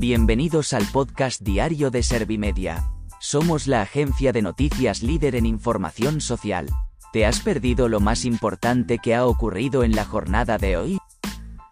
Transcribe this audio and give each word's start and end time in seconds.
Bienvenidos 0.00 0.74
al 0.74 0.86
podcast 0.92 1.42
diario 1.42 1.90
de 1.90 2.04
Servimedia. 2.04 2.88
Somos 3.18 3.66
la 3.66 3.82
agencia 3.82 4.32
de 4.32 4.42
noticias 4.42 5.02
líder 5.02 5.34
en 5.34 5.44
información 5.44 6.20
social. 6.20 6.68
¿Te 7.12 7.26
has 7.26 7.40
perdido 7.40 7.88
lo 7.88 7.98
más 7.98 8.24
importante 8.24 9.00
que 9.00 9.16
ha 9.16 9.26
ocurrido 9.26 9.82
en 9.82 9.96
la 9.96 10.04
jornada 10.04 10.56
de 10.56 10.76
hoy? 10.76 10.98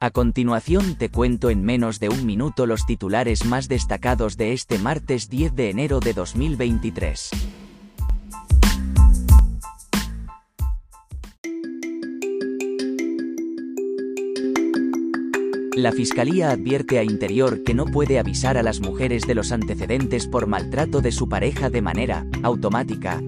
A 0.00 0.08
continuación 0.08 0.96
te 0.96 1.10
cuento 1.10 1.50
en 1.50 1.64
menos 1.64 2.00
de 2.00 2.08
un 2.08 2.24
minuto 2.24 2.64
los 2.64 2.86
titulares 2.86 3.44
más 3.44 3.68
destacados 3.68 4.38
de 4.38 4.54
este 4.54 4.78
martes 4.78 5.28
10 5.28 5.54
de 5.54 5.68
enero 5.68 6.00
de 6.00 6.14
2023. 6.14 7.30
La 15.76 15.90
Fiscalía 15.90 16.50
advierte 16.50 17.00
a 17.00 17.02
Interior 17.02 17.64
que 17.64 17.74
no 17.74 17.86
puede 17.86 18.20
avisar 18.20 18.56
a 18.56 18.62
las 18.62 18.80
mujeres 18.80 19.26
de 19.26 19.34
los 19.34 19.50
antecedentes 19.50 20.28
por 20.28 20.46
maltrato 20.46 21.00
de 21.00 21.10
su 21.10 21.28
pareja 21.28 21.68
de 21.68 21.82
manera 21.82 22.28
automática. 22.44 23.20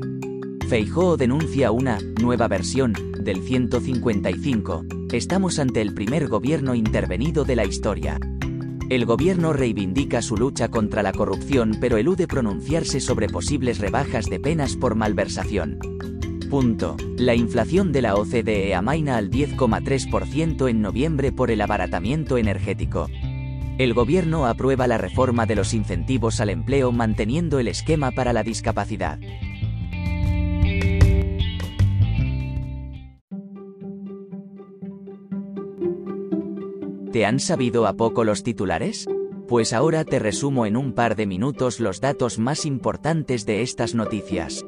Feijóo 0.68 1.16
denuncia 1.16 1.72
una 1.72 1.98
nueva 2.20 2.46
versión 2.46 2.92
del 3.18 3.42
155. 3.42 4.84
Estamos 5.12 5.58
ante 5.58 5.80
el 5.80 5.92
primer 5.92 6.28
gobierno 6.28 6.76
intervenido 6.76 7.44
de 7.44 7.56
la 7.56 7.64
historia. 7.64 8.20
El 8.90 9.06
gobierno 9.06 9.52
reivindica 9.52 10.22
su 10.22 10.36
lucha 10.36 10.68
contra 10.68 11.02
la 11.02 11.12
corrupción 11.12 11.76
pero 11.80 11.96
elude 11.96 12.28
pronunciarse 12.28 13.00
sobre 13.00 13.28
posibles 13.28 13.80
rebajas 13.80 14.26
de 14.26 14.38
penas 14.38 14.76
por 14.76 14.94
malversación. 14.94 15.80
Punto. 16.50 16.96
La 17.18 17.34
inflación 17.34 17.90
de 17.90 18.02
la 18.02 18.14
OCDE 18.14 18.74
amaina 18.74 19.16
al 19.16 19.30
10,3% 19.30 20.70
en 20.70 20.80
noviembre 20.80 21.32
por 21.32 21.50
el 21.50 21.60
abaratamiento 21.60 22.38
energético. 22.38 23.08
El 23.78 23.94
gobierno 23.94 24.46
aprueba 24.46 24.86
la 24.86 24.96
reforma 24.96 25.44
de 25.46 25.56
los 25.56 25.74
incentivos 25.74 26.40
al 26.40 26.50
empleo 26.50 26.92
manteniendo 26.92 27.58
el 27.58 27.68
esquema 27.68 28.12
para 28.12 28.32
la 28.32 28.42
discapacidad. 28.42 29.18
¿Te 37.12 37.26
han 37.26 37.40
sabido 37.40 37.86
a 37.86 37.94
poco 37.94 38.24
los 38.24 38.42
titulares? 38.42 39.06
Pues 39.48 39.72
ahora 39.72 40.04
te 40.04 40.18
resumo 40.18 40.66
en 40.66 40.76
un 40.76 40.92
par 40.92 41.16
de 41.16 41.26
minutos 41.26 41.80
los 41.80 42.00
datos 42.00 42.38
más 42.38 42.66
importantes 42.66 43.46
de 43.46 43.62
estas 43.62 43.94
noticias. 43.94 44.64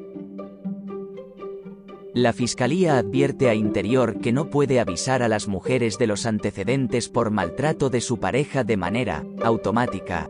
La 2.19 2.33
Fiscalía 2.33 2.97
advierte 2.97 3.47
a 3.47 3.55
Interior 3.55 4.19
que 4.19 4.33
no 4.33 4.49
puede 4.49 4.81
avisar 4.81 5.23
a 5.23 5.29
las 5.29 5.47
mujeres 5.47 5.97
de 5.97 6.05
los 6.05 6.25
antecedentes 6.25 7.07
por 7.07 7.31
maltrato 7.31 7.89
de 7.89 8.01
su 8.01 8.19
pareja 8.19 8.65
de 8.65 8.75
manera 8.75 9.23
automática. 9.41 10.29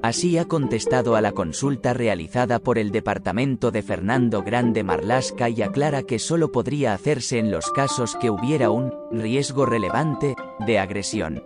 Así 0.00 0.38
ha 0.38 0.44
contestado 0.44 1.16
a 1.16 1.20
la 1.20 1.32
consulta 1.32 1.92
realizada 1.92 2.60
por 2.60 2.78
el 2.78 2.92
departamento 2.92 3.72
de 3.72 3.82
Fernando 3.82 4.44
Grande 4.44 4.84
Marlasca 4.84 5.48
y 5.48 5.60
aclara 5.60 6.04
que 6.04 6.20
solo 6.20 6.52
podría 6.52 6.94
hacerse 6.94 7.40
en 7.40 7.50
los 7.50 7.72
casos 7.72 8.14
que 8.14 8.30
hubiera 8.30 8.70
un 8.70 8.94
riesgo 9.10 9.66
relevante 9.66 10.36
de 10.64 10.78
agresión. 10.78 11.42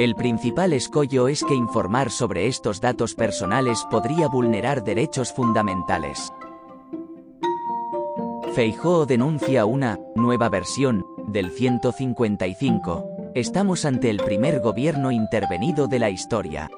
El 0.00 0.16
principal 0.16 0.72
escollo 0.72 1.28
es 1.28 1.44
que 1.44 1.54
informar 1.54 2.10
sobre 2.10 2.48
estos 2.48 2.80
datos 2.80 3.14
personales 3.14 3.86
podría 3.92 4.26
vulnerar 4.26 4.82
derechos 4.82 5.32
fundamentales. 5.32 6.32
Feijóo 8.58 9.06
denuncia 9.06 9.64
una 9.66 10.00
nueva 10.16 10.48
versión 10.48 11.06
del 11.28 11.52
155. 11.52 13.30
Estamos 13.36 13.84
ante 13.84 14.10
el 14.10 14.16
primer 14.16 14.58
gobierno 14.58 15.12
intervenido 15.12 15.86
de 15.86 16.00
la 16.00 16.10
historia. 16.10 16.68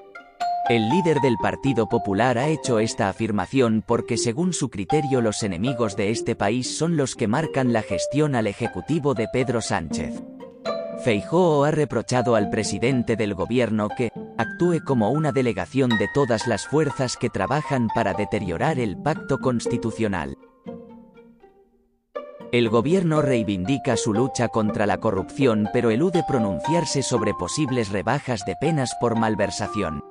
El 0.69 0.91
líder 0.91 1.23
del 1.23 1.39
Partido 1.39 1.89
Popular 1.89 2.37
ha 2.37 2.49
hecho 2.49 2.81
esta 2.81 3.09
afirmación 3.09 3.83
porque 3.89 4.19
según 4.19 4.53
su 4.53 4.69
criterio 4.69 5.23
los 5.23 5.43
enemigos 5.43 5.97
de 5.97 6.11
este 6.11 6.37
país 6.37 6.77
son 6.77 6.99
los 6.99 7.17
que 7.17 7.29
marcan 7.29 7.73
la 7.73 7.81
gestión 7.81 8.35
al 8.35 8.47
Ejecutivo 8.47 9.15
de 9.15 9.29
Pedro 9.33 9.63
Sánchez. 9.63 10.23
Feijóo 11.03 11.65
ha 11.65 11.71
reprochado 11.71 12.35
al 12.35 12.51
presidente 12.51 13.17
del 13.17 13.33
gobierno 13.33 13.89
que 13.97 14.13
actúe 14.37 14.81
como 14.85 15.13
una 15.13 15.33
delegación 15.33 15.89
de 15.97 16.09
todas 16.13 16.47
las 16.47 16.67
fuerzas 16.67 17.17
que 17.17 17.31
trabajan 17.31 17.89
para 17.95 18.13
deteriorar 18.13 18.79
el 18.79 18.99
pacto 18.99 19.39
constitucional. 19.39 20.37
El 22.53 22.69
gobierno 22.69 23.23
reivindica 23.23 23.97
su 23.97 24.13
lucha 24.13 24.49
contra 24.49 24.85
la 24.85 24.99
corrupción 24.99 25.69
pero 25.73 25.91
elude 25.91 26.25
pronunciarse 26.27 27.01
sobre 27.03 27.33
posibles 27.33 27.91
rebajas 27.91 28.45
de 28.45 28.57
penas 28.61 28.97
por 29.01 29.17
malversación. 29.17 30.03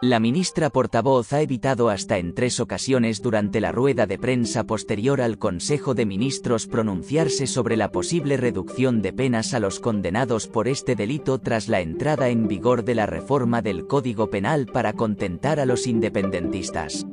La 0.00 0.20
ministra 0.20 0.70
portavoz 0.70 1.32
ha 1.32 1.40
evitado 1.40 1.88
hasta 1.88 2.18
en 2.18 2.32
tres 2.32 2.60
ocasiones 2.60 3.22
durante 3.22 3.60
la 3.60 3.72
rueda 3.72 4.06
de 4.06 4.18
prensa 4.18 4.64
posterior 4.64 5.20
al 5.20 5.38
Consejo 5.38 5.94
de 5.94 6.06
Ministros 6.06 6.68
pronunciarse 6.68 7.48
sobre 7.48 7.76
la 7.76 7.90
posible 7.90 8.36
reducción 8.36 9.02
de 9.02 9.12
penas 9.12 9.52
a 9.52 9.58
los 9.58 9.80
condenados 9.80 10.46
por 10.46 10.68
este 10.68 10.94
delito 10.94 11.38
tras 11.38 11.68
la 11.68 11.80
entrada 11.80 12.28
en 12.28 12.46
vigor 12.46 12.84
de 12.84 12.94
la 12.94 13.06
reforma 13.06 13.62
del 13.62 13.88
Código 13.88 14.30
Penal 14.30 14.66
para 14.66 14.92
contentar 14.92 15.58
a 15.58 15.66
los 15.66 15.88
independentistas. 15.88 17.03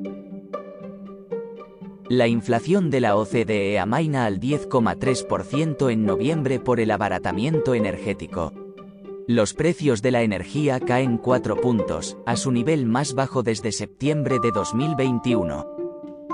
La 2.11 2.27
inflación 2.27 2.89
de 2.89 2.99
la 2.99 3.15
OCDE 3.15 3.79
amaina 3.79 4.25
al 4.25 4.41
10,3% 4.41 5.89
en 5.89 6.05
noviembre 6.05 6.59
por 6.59 6.81
el 6.81 6.91
abaratamiento 6.91 7.73
energético. 7.73 8.51
Los 9.29 9.53
precios 9.53 10.01
de 10.01 10.11
la 10.11 10.21
energía 10.21 10.81
caen 10.81 11.17
4 11.17 11.61
puntos, 11.61 12.17
a 12.25 12.35
su 12.35 12.51
nivel 12.51 12.85
más 12.85 13.13
bajo 13.13 13.43
desde 13.43 13.71
septiembre 13.71 14.39
de 14.43 14.51
2021. 14.51 15.65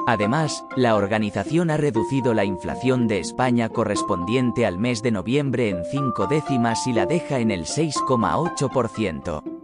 Además, 0.07 0.65
la 0.75 0.95
organización 0.95 1.69
ha 1.69 1.77
reducido 1.77 2.33
la 2.33 2.43
inflación 2.43 3.07
de 3.07 3.19
España 3.19 3.69
correspondiente 3.69 4.65
al 4.65 4.79
mes 4.79 5.03
de 5.03 5.11
noviembre 5.11 5.69
en 5.69 5.85
5 5.85 6.25
décimas 6.25 6.87
y 6.87 6.93
la 6.93 7.05
deja 7.05 7.37
en 7.37 7.51
el 7.51 7.65
6,8%. 7.65 9.56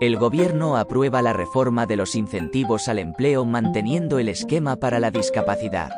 El 0.00 0.16
gobierno 0.16 0.78
aprueba 0.78 1.20
la 1.20 1.34
reforma 1.34 1.84
de 1.84 1.96
los 1.96 2.14
incentivos 2.14 2.88
al 2.88 2.98
empleo 2.98 3.44
manteniendo 3.44 4.18
el 4.18 4.30
esquema 4.30 4.76
para 4.76 4.98
la 4.98 5.10
discapacidad. 5.10 5.90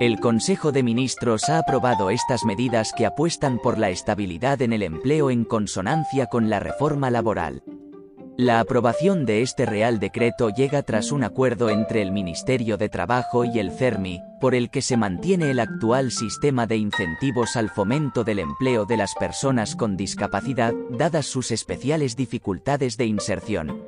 El 0.00 0.18
Consejo 0.18 0.72
de 0.72 0.82
Ministros 0.82 1.50
ha 1.50 1.58
aprobado 1.58 2.08
estas 2.08 2.46
medidas 2.46 2.94
que 2.96 3.04
apuestan 3.04 3.58
por 3.58 3.76
la 3.76 3.90
estabilidad 3.90 4.62
en 4.62 4.72
el 4.72 4.82
empleo 4.82 5.28
en 5.30 5.44
consonancia 5.44 6.24
con 6.26 6.48
la 6.48 6.58
reforma 6.58 7.10
laboral. 7.10 7.62
La 8.40 8.60
aprobación 8.60 9.26
de 9.26 9.42
este 9.42 9.66
Real 9.66 9.98
Decreto 9.98 10.50
llega 10.50 10.84
tras 10.84 11.10
un 11.10 11.24
acuerdo 11.24 11.70
entre 11.70 12.02
el 12.02 12.12
Ministerio 12.12 12.76
de 12.76 12.88
Trabajo 12.88 13.44
y 13.44 13.58
el 13.58 13.72
CERMI, 13.72 14.22
por 14.40 14.54
el 14.54 14.70
que 14.70 14.80
se 14.80 14.96
mantiene 14.96 15.50
el 15.50 15.58
actual 15.58 16.12
sistema 16.12 16.68
de 16.68 16.76
incentivos 16.76 17.56
al 17.56 17.68
fomento 17.68 18.22
del 18.22 18.38
empleo 18.38 18.84
de 18.84 18.96
las 18.96 19.16
personas 19.16 19.74
con 19.74 19.96
discapacidad, 19.96 20.72
dadas 20.88 21.26
sus 21.26 21.50
especiales 21.50 22.14
dificultades 22.14 22.96
de 22.96 23.06
inserción. 23.06 23.87